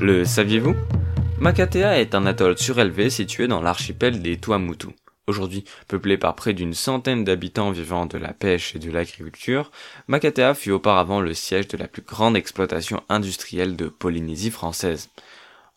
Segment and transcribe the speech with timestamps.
[0.00, 0.74] Le saviez-vous?
[1.40, 4.86] Makatea est un atoll surélevé situé dans l'archipel des Tuamotu.
[5.26, 9.70] Aujourd'hui peuplé par près d'une centaine d'habitants vivant de la pêche et de l'agriculture,
[10.08, 15.10] Makatea fut auparavant le siège de la plus grande exploitation industrielle de Polynésie française.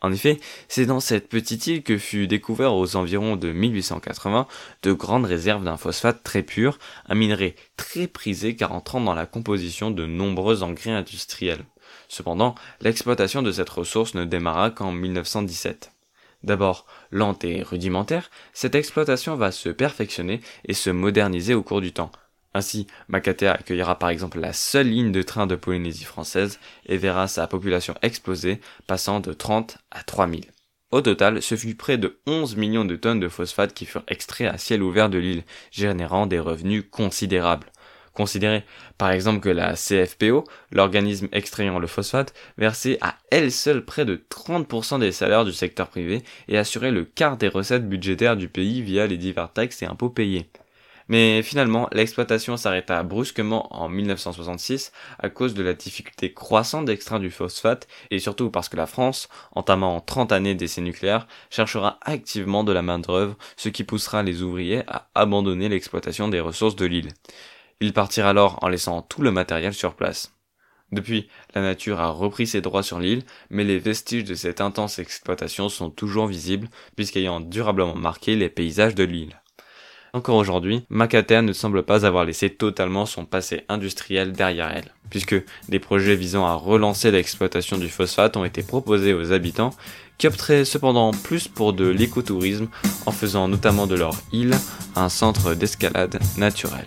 [0.00, 4.46] En effet, c'est dans cette petite île que fut découvert aux environs de 1880
[4.84, 6.78] de grandes réserves d'un phosphate très pur,
[7.08, 11.64] un minerai très prisé car entrant dans la composition de nombreux engrais industriels.
[12.08, 15.92] Cependant, l'exploitation de cette ressource ne démarra qu'en 1917.
[16.42, 21.92] D'abord lente et rudimentaire, cette exploitation va se perfectionner et se moderniser au cours du
[21.92, 22.10] temps.
[22.54, 27.28] Ainsi, Makatea accueillera par exemple la seule ligne de train de Polynésie française et verra
[27.28, 30.44] sa population exploser, passant de 30 à 3000.
[30.90, 34.52] Au total, ce fut près de 11 millions de tonnes de phosphate qui furent extraits
[34.52, 37.72] à ciel ouvert de l'île, générant des revenus considérables.
[38.14, 38.64] Considérez
[38.98, 44.22] par exemple que la CFPO, l'organisme extrayant le phosphate, versait à elle seule près de
[44.30, 48.82] 30% des salaires du secteur privé et assurait le quart des recettes budgétaires du pays
[48.82, 50.50] via les divers taxes et impôts payés.
[51.08, 57.30] Mais finalement, l'exploitation s'arrêta brusquement en 1966 à cause de la difficulté croissante d'extraire du
[57.30, 62.72] phosphate et surtout parce que la France, entamant 30 années d'essais nucléaires, cherchera activement de
[62.72, 67.08] la main-d'œuvre, ce qui poussera les ouvriers à abandonner l'exploitation des ressources de l'île.
[67.82, 70.32] Ils partirent alors en laissant tout le matériel sur place.
[70.92, 75.00] Depuis, la nature a repris ses droits sur l'île, mais les vestiges de cette intense
[75.00, 79.40] exploitation sont toujours visibles, puisqu'ayant durablement marqué les paysages de l'île.
[80.12, 85.42] Encore aujourd'hui, Makatea ne semble pas avoir laissé totalement son passé industriel derrière elle, puisque
[85.68, 89.74] des projets visant à relancer l'exploitation du phosphate ont été proposés aux habitants,
[90.18, 92.68] qui opteraient cependant plus pour de l'écotourisme
[93.06, 94.54] en faisant notamment de leur île
[94.94, 96.86] un centre d'escalade naturelle.